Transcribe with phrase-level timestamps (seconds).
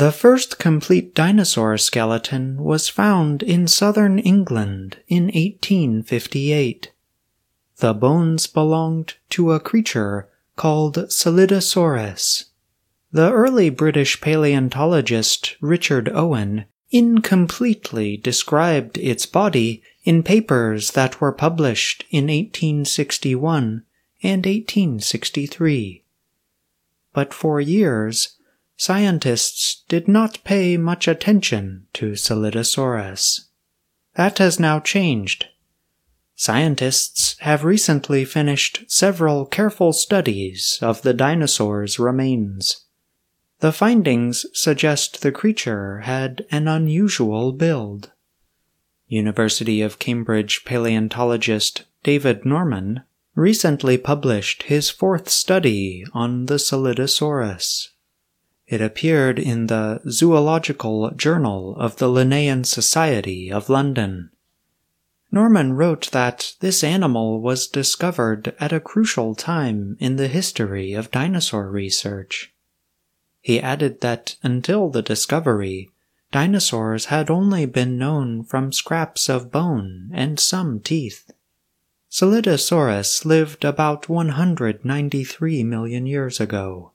[0.00, 6.90] The first complete dinosaur skeleton was found in southern England in 1858.
[7.76, 12.44] The bones belonged to a creature called Scelidosaurus.
[13.12, 22.06] The early British paleontologist Richard Owen incompletely described its body in papers that were published
[22.08, 23.84] in 1861
[24.22, 26.04] and 1863.
[27.12, 28.38] But for years,
[28.80, 33.48] scientists did not pay much attention to Scelidosaurus.
[34.14, 35.48] That has now changed.
[36.34, 42.86] Scientists have recently finished several careful studies of the dinosaur's remains.
[43.58, 48.12] The findings suggest the creature had an unusual build.
[49.08, 53.02] University of Cambridge paleontologist David Norman
[53.34, 57.88] recently published his fourth study on the Scelidosaurus.
[58.70, 64.30] It appeared in the Zoological Journal of the Linnean Society of London.
[65.32, 71.10] Norman wrote that this animal was discovered at a crucial time in the history of
[71.10, 72.54] dinosaur research.
[73.40, 75.90] He added that until the discovery,
[76.30, 81.32] dinosaurs had only been known from scraps of bone and some teeth.
[82.08, 86.89] Scelidosaurus lived about 193 million years ago.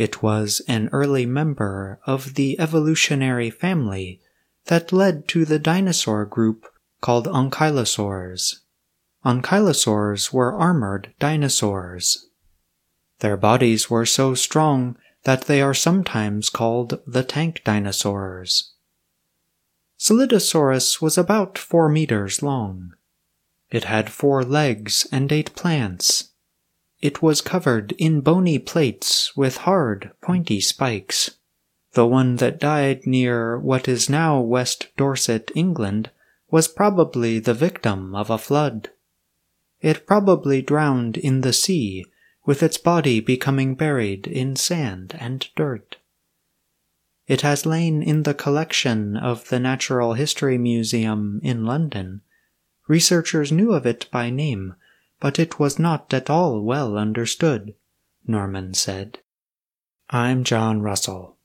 [0.00, 4.22] It was an early member of the evolutionary family
[4.64, 6.64] that led to the dinosaur group
[7.02, 8.60] called ankylosaurs.
[9.26, 12.30] Ankylosaurs were armored dinosaurs.
[13.18, 18.72] Their bodies were so strong that they are sometimes called the tank dinosaurs.
[19.98, 22.94] Scelidosaurus was about four meters long.
[23.70, 26.29] It had four legs and ate plants.
[27.00, 31.30] It was covered in bony plates with hard, pointy spikes.
[31.92, 36.10] The one that died near what is now West Dorset, England,
[36.50, 38.90] was probably the victim of a flood.
[39.80, 42.04] It probably drowned in the sea
[42.44, 45.96] with its body becoming buried in sand and dirt.
[47.26, 52.22] It has lain in the collection of the Natural History Museum in London.
[52.88, 54.74] Researchers knew of it by name,
[55.20, 57.74] but it was not at all well understood,
[58.26, 59.18] Norman said.
[60.08, 61.36] I'm John Russell.